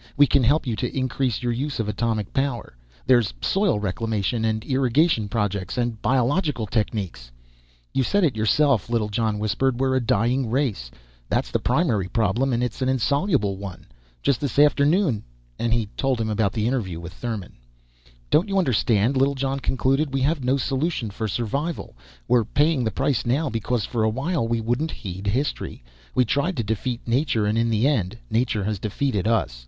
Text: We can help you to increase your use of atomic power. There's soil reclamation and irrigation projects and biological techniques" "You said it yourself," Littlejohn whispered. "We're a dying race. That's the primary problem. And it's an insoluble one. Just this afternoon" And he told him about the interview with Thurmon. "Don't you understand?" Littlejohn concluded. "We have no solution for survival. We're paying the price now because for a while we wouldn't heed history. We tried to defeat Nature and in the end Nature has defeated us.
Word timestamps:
We 0.17 0.25
can 0.25 0.41
help 0.43 0.65
you 0.65 0.75
to 0.77 0.97
increase 0.97 1.43
your 1.43 1.51
use 1.51 1.79
of 1.79 1.87
atomic 1.87 2.33
power. 2.33 2.75
There's 3.05 3.35
soil 3.39 3.79
reclamation 3.79 4.43
and 4.43 4.65
irrigation 4.65 5.29
projects 5.29 5.77
and 5.77 6.01
biological 6.01 6.65
techniques" 6.65 7.31
"You 7.93 8.01
said 8.01 8.23
it 8.23 8.35
yourself," 8.35 8.89
Littlejohn 8.89 9.37
whispered. 9.37 9.79
"We're 9.79 9.95
a 9.95 10.01
dying 10.01 10.49
race. 10.49 10.89
That's 11.29 11.51
the 11.51 11.59
primary 11.59 12.07
problem. 12.07 12.51
And 12.51 12.63
it's 12.63 12.81
an 12.81 12.89
insoluble 12.89 13.57
one. 13.57 13.85
Just 14.23 14.41
this 14.41 14.57
afternoon" 14.57 15.21
And 15.59 15.71
he 15.71 15.85
told 15.95 16.19
him 16.19 16.31
about 16.31 16.53
the 16.53 16.65
interview 16.67 16.99
with 16.99 17.13
Thurmon. 17.13 17.51
"Don't 18.31 18.49
you 18.49 18.57
understand?" 18.57 19.15
Littlejohn 19.15 19.59
concluded. 19.59 20.15
"We 20.15 20.21
have 20.21 20.43
no 20.43 20.57
solution 20.57 21.11
for 21.11 21.27
survival. 21.27 21.95
We're 22.27 22.43
paying 22.45 22.83
the 22.83 22.89
price 22.89 23.23
now 23.23 23.51
because 23.51 23.85
for 23.85 24.01
a 24.01 24.09
while 24.09 24.47
we 24.47 24.61
wouldn't 24.61 24.89
heed 25.05 25.27
history. 25.27 25.83
We 26.15 26.25
tried 26.25 26.57
to 26.57 26.63
defeat 26.63 27.01
Nature 27.07 27.45
and 27.45 27.55
in 27.55 27.69
the 27.69 27.85
end 27.87 28.17
Nature 28.31 28.63
has 28.63 28.79
defeated 28.79 29.27
us. 29.27 29.59